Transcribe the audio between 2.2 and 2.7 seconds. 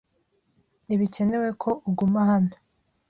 hano.